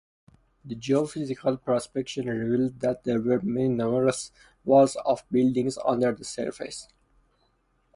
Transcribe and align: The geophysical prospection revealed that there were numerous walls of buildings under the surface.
The 0.65 0.73
geophysical 0.73 1.61
prospection 1.63 2.25
revealed 2.27 2.79
that 2.79 3.03
there 3.03 3.21
were 3.21 3.37
numerous 3.39 4.31
walls 4.65 4.95
of 5.05 5.23
buildings 5.29 5.77
under 5.85 6.11
the 6.11 6.25
surface. 6.25 6.87